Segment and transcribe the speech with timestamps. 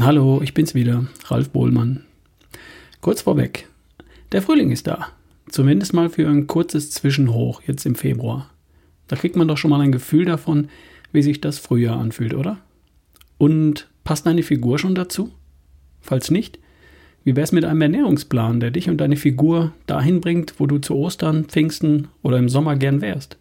[0.00, 2.04] Hallo, ich bin's wieder, Ralf Bohlmann.
[3.00, 3.68] Kurz vorweg,
[4.30, 5.08] der Frühling ist da.
[5.48, 8.48] Zumindest mal für ein kurzes Zwischenhoch jetzt im Februar.
[9.08, 10.68] Da kriegt man doch schon mal ein Gefühl davon,
[11.10, 12.58] wie sich das Frühjahr anfühlt, oder?
[13.38, 15.32] Und passt deine Figur schon dazu?
[16.00, 16.60] Falls nicht,
[17.24, 20.94] wie wär's mit einem Ernährungsplan, der dich und deine Figur dahin bringt, wo du zu
[20.94, 23.36] Ostern, Pfingsten oder im Sommer gern wärst?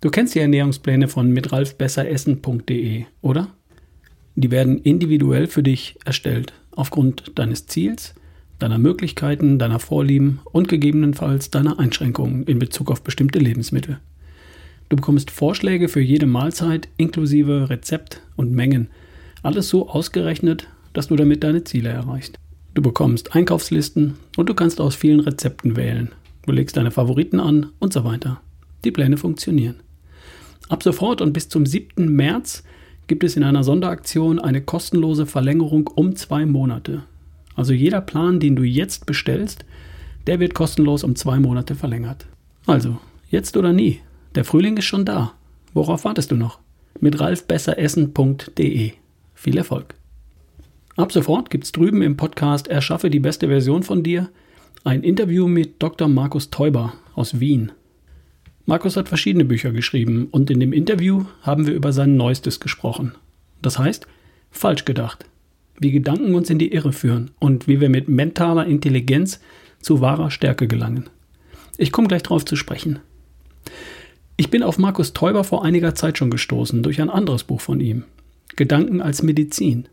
[0.00, 3.54] Du kennst die Ernährungspläne von mitralfbesseressen.de, oder?
[4.42, 8.14] Die werden individuell für dich erstellt, aufgrund deines Ziels,
[8.58, 14.00] deiner Möglichkeiten, deiner Vorlieben und gegebenenfalls deiner Einschränkungen in Bezug auf bestimmte Lebensmittel.
[14.88, 18.88] Du bekommst Vorschläge für jede Mahlzeit inklusive Rezept und Mengen.
[19.44, 22.36] Alles so ausgerechnet, dass du damit deine Ziele erreichst.
[22.74, 26.10] Du bekommst Einkaufslisten und du kannst aus vielen Rezepten wählen.
[26.46, 28.40] Du legst deine Favoriten an und so weiter.
[28.84, 29.76] Die Pläne funktionieren.
[30.68, 32.12] Ab sofort und bis zum 7.
[32.12, 32.64] März
[33.12, 37.02] gibt es in einer Sonderaktion eine kostenlose Verlängerung um zwei Monate.
[37.54, 39.66] Also jeder Plan, den du jetzt bestellst,
[40.26, 42.24] der wird kostenlos um zwei Monate verlängert.
[42.64, 42.96] Also,
[43.28, 44.00] jetzt oder nie.
[44.34, 45.34] Der Frühling ist schon da.
[45.74, 46.60] Worauf wartest du noch?
[47.00, 48.92] Mit ralfbesseressen.de.
[49.34, 49.94] Viel Erfolg.
[50.96, 54.30] Ab sofort gibt's drüben im Podcast Erschaffe die beste Version von dir
[54.84, 56.08] ein Interview mit Dr.
[56.08, 57.72] Markus Teuber aus Wien.
[58.64, 63.14] Markus hat verschiedene Bücher geschrieben und in dem Interview haben wir über sein neuestes gesprochen.
[63.60, 64.06] Das heißt,
[64.50, 65.26] falsch gedacht.
[65.80, 69.40] Wie Gedanken uns in die Irre führen und wie wir mit mentaler Intelligenz
[69.80, 71.10] zu wahrer Stärke gelangen.
[71.76, 73.00] Ich komme gleich darauf zu sprechen.
[74.36, 77.80] Ich bin auf Markus Teuber vor einiger Zeit schon gestoßen durch ein anderes Buch von
[77.80, 78.04] ihm.
[78.54, 79.88] Gedanken als Medizin.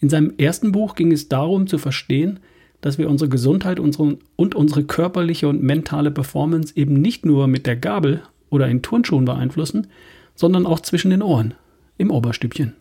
[0.00, 2.40] In seinem ersten Buch ging es darum zu verstehen,
[2.84, 7.66] dass wir unsere Gesundheit unsere, und unsere körperliche und mentale Performance eben nicht nur mit
[7.66, 9.86] der Gabel oder in Turnschuhen beeinflussen,
[10.34, 11.54] sondern auch zwischen den Ohren,
[11.96, 12.74] im Oberstübchen.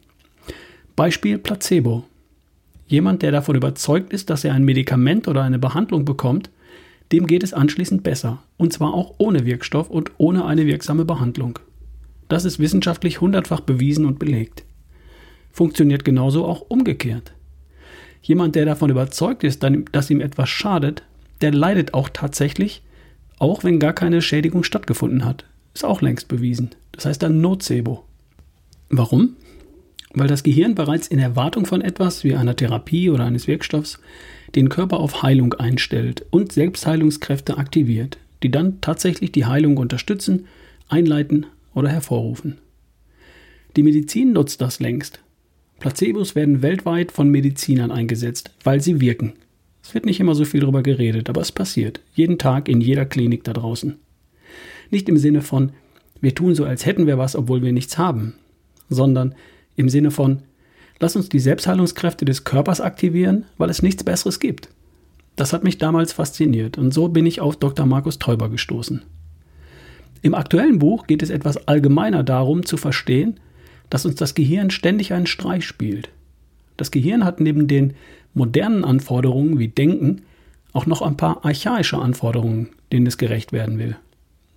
[0.97, 2.03] Beispiel Placebo.
[2.86, 6.50] Jemand, der davon überzeugt ist, dass er ein Medikament oder eine Behandlung bekommt,
[7.14, 11.59] dem geht es anschließend besser, und zwar auch ohne Wirkstoff und ohne eine wirksame Behandlung.
[12.28, 14.66] Das ist wissenschaftlich hundertfach bewiesen und belegt.
[15.53, 17.34] Funktioniert genauso auch umgekehrt.
[18.23, 21.03] Jemand, der davon überzeugt ist, dass ihm etwas schadet,
[21.41, 22.81] der leidet auch tatsächlich,
[23.38, 25.45] auch wenn gar keine Schädigung stattgefunden hat.
[25.73, 26.69] Ist auch längst bewiesen.
[26.94, 28.06] Das heißt dann Nocebo.
[28.89, 29.35] Warum?
[30.13, 34.00] Weil das Gehirn bereits in Erwartung von etwas wie einer Therapie oder eines Wirkstoffs
[34.55, 40.45] den Körper auf Heilung einstellt und Selbstheilungskräfte aktiviert, die dann tatsächlich die Heilung unterstützen,
[40.88, 42.59] einleiten oder hervorrufen.
[43.75, 45.22] Die Medizin nutzt das längst
[45.84, 49.34] Placebos werden weltweit von Medizinern eingesetzt, weil sie wirken.
[49.84, 52.00] Es wird nicht immer so viel darüber geredet, aber es passiert.
[52.14, 53.98] Jeden Tag in jeder Klinik da draußen.
[54.92, 55.74] Nicht im Sinne von,
[56.22, 58.36] wir tun so, als hätten wir was, obwohl wir nichts haben,
[58.88, 59.36] sondern
[59.76, 60.44] im Sinne von,
[61.02, 64.70] lass uns die Selbstheilungskräfte des Körpers aktivieren, weil es nichts Besseres gibt.
[65.36, 67.86] Das hat mich damals fasziniert und so bin ich auf Dr.
[67.86, 69.02] Markus Teuber gestoßen.
[70.22, 73.38] Im aktuellen Buch geht es etwas allgemeiner darum zu verstehen,
[73.90, 76.10] dass uns das Gehirn ständig einen Streich spielt.
[76.78, 77.94] Das Gehirn hat neben den
[78.34, 80.24] modernen Anforderungen wie Denken
[80.74, 83.96] auch noch ein paar archaische Anforderungen, denen es gerecht werden will.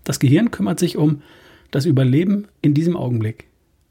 [0.04, 1.22] Das Gehirn kümmert sich um
[1.70, 3.48] das Überleben in diesem Augenblick,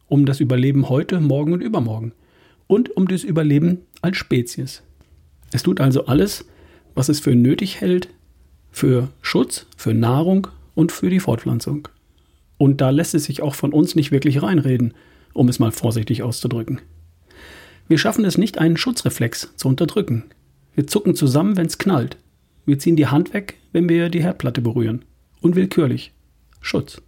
[0.07, 2.13] um das Überleben heute, morgen und übermorgen
[2.67, 4.81] und um das Überleben als Spezies.
[5.51, 6.45] Es tut also alles,
[6.95, 8.09] was es für nötig hält,
[8.71, 11.87] für Schutz, für Nahrung und für die Fortpflanzung.
[12.57, 14.93] Und da lässt es sich auch von uns nicht wirklich reinreden,
[15.35, 16.81] um es mal vorsichtig auszudrücken.
[17.87, 20.23] Wir schaffen es nicht, einen Schutzreflex zu unterdrücken.
[20.73, 22.17] Wir zucken zusammen, wenn es knallt.
[22.65, 25.05] Wir ziehen die Hand weg, wenn wir die Herdplatte berühren.
[25.41, 26.11] Unwillkürlich.
[26.61, 27.01] Schutz.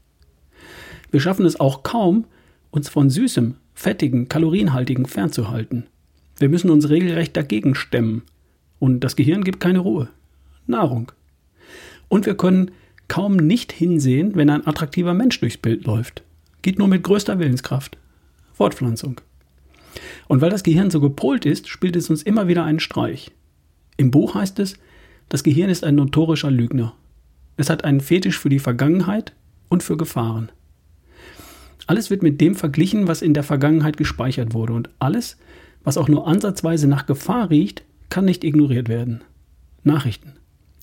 [1.09, 2.25] Wir schaffen es auch kaum,
[2.69, 5.87] uns von süßem, fettigen, kalorienhaltigen fernzuhalten.
[6.37, 8.23] Wir müssen uns regelrecht dagegen stemmen.
[8.77, 10.09] Und das Gehirn gibt keine Ruhe.
[10.67, 11.11] Nahrung.
[12.09, 12.71] Und wir können
[13.07, 16.23] kaum nicht hinsehen, wenn ein attraktiver Mensch durchs Bild läuft.
[16.61, 17.97] Geht nur mit größter Willenskraft.
[18.57, 19.21] Fortpflanzung.
[20.27, 23.31] Und weil das Gehirn so gepolt ist, spielt es uns immer wieder einen Streich.
[23.97, 24.77] Im Buch heißt es,
[25.29, 26.95] das Gehirn ist ein notorischer Lügner.
[27.55, 29.33] Es hat einen Fetisch für die Vergangenheit
[29.69, 30.51] und für Gefahren.
[31.85, 35.37] Alles wird mit dem verglichen, was in der Vergangenheit gespeichert wurde, und alles,
[35.83, 39.23] was auch nur ansatzweise nach Gefahr riecht, kann nicht ignoriert werden.
[39.83, 40.33] Nachrichten.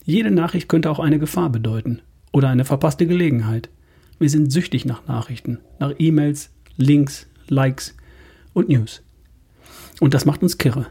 [0.05, 2.01] Jede Nachricht könnte auch eine Gefahr bedeuten
[2.33, 3.69] oder eine verpasste Gelegenheit.
[4.21, 7.95] Wir sind süchtig nach Nachrichten, nach E-Mails, Links, Likes
[8.53, 9.03] und News.
[10.01, 10.87] Und das macht uns kirre.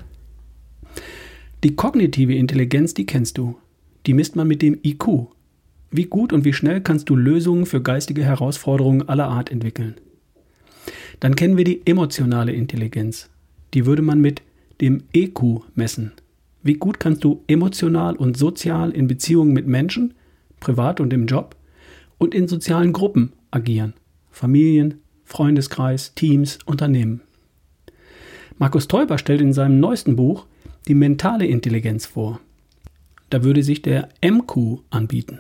[1.64, 3.58] Die kognitive Intelligenz, die kennst du.
[4.06, 5.28] Die misst man mit dem IQ.
[5.92, 9.96] Wie gut und wie schnell kannst du Lösungen für geistige Herausforderungen aller Art entwickeln?
[11.20, 13.30] Dann kennen wir die emotionale Intelligenz.
[13.74, 14.42] Die würde man mit
[14.82, 16.12] dem EQ messen.
[16.64, 20.14] Wie gut kannst du emotional und sozial in Beziehungen mit Menschen,
[20.60, 21.56] privat und im Job
[22.18, 23.94] und in sozialen Gruppen agieren?
[24.32, 27.22] Familien, Freundeskreis, Teams, Unternehmen.
[28.58, 30.46] Markus Teuber stellt in seinem neuesten Buch
[30.88, 32.40] die mentale Intelligenz vor.
[33.30, 35.40] Da würde sich der MQ anbieten.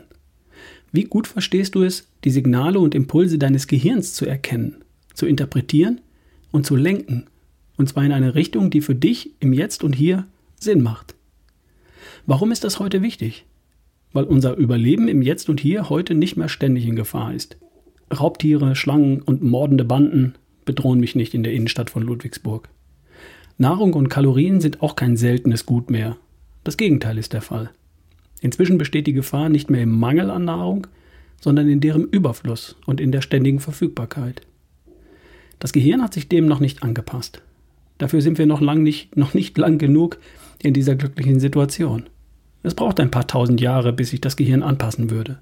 [0.91, 4.83] Wie gut verstehst du es, die Signale und Impulse deines Gehirns zu erkennen,
[5.13, 6.01] zu interpretieren
[6.51, 7.25] und zu lenken,
[7.77, 10.27] und zwar in eine Richtung, die für dich im Jetzt und Hier
[10.59, 11.15] Sinn macht.
[12.25, 13.45] Warum ist das heute wichtig?
[14.12, 17.57] Weil unser Überleben im Jetzt und Hier heute nicht mehr ständig in Gefahr ist.
[18.13, 22.69] Raubtiere, Schlangen und mordende Banden bedrohen mich nicht in der Innenstadt von Ludwigsburg.
[23.57, 26.18] Nahrung und Kalorien sind auch kein seltenes Gut mehr.
[26.63, 27.69] Das Gegenteil ist der Fall.
[28.42, 30.88] Inzwischen besteht die Gefahr nicht mehr im Mangel an Nahrung,
[31.39, 34.42] sondern in deren Überfluss und in der ständigen Verfügbarkeit.
[35.59, 37.42] Das Gehirn hat sich dem noch nicht angepasst.
[37.98, 40.18] Dafür sind wir noch, lang nicht, noch nicht lang genug
[40.62, 42.04] in dieser glücklichen Situation.
[42.63, 45.39] Es braucht ein paar tausend Jahre, bis sich das Gehirn anpassen würde.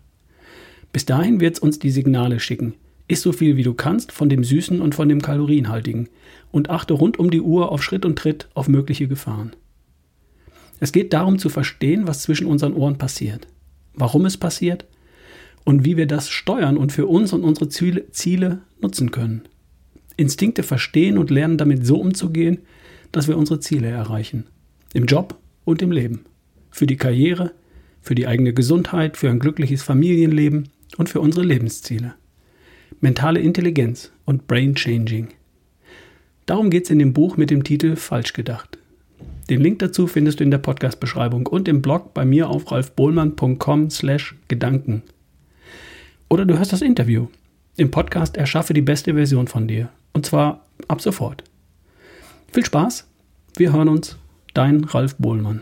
[0.92, 2.74] Bis dahin wird es uns die Signale schicken.
[3.08, 6.10] Iss so viel wie du kannst von dem Süßen und von dem Kalorienhaltigen
[6.52, 9.52] und achte rund um die Uhr auf Schritt und Tritt auf mögliche Gefahren.
[10.80, 13.48] Es geht darum zu verstehen, was zwischen unseren Ohren passiert,
[13.94, 14.86] warum es passiert
[15.64, 19.44] und wie wir das steuern und für uns und unsere Ziele, Ziele nutzen können.
[20.18, 22.60] Instinkte verstehen und lernen damit so umzugehen,
[23.12, 24.46] dass wir unsere Ziele erreichen.
[24.94, 26.26] Im Job und im Leben.
[26.70, 27.52] Für die Karriere,
[28.02, 32.14] für die eigene Gesundheit, für ein glückliches Familienleben und für unsere Lebensziele.
[33.00, 35.30] Mentale Intelligenz und Brain Changing.
[36.46, 38.78] Darum geht es in dem Buch mit dem Titel Falsch gedacht.
[39.50, 43.90] Den Link dazu findest du in der Podcast-Beschreibung und im Blog bei mir auf ralfbohlmann.com
[43.90, 45.04] slash Gedanken.
[46.30, 47.28] Oder du hörst das Interview.
[47.78, 49.90] Im Podcast Erschaffe die beste Version von dir.
[50.14, 51.44] Und zwar ab sofort.
[52.52, 53.08] Viel Spaß.
[53.58, 54.18] Wir hören uns.
[54.54, 55.62] Dein Ralf Bohlmann.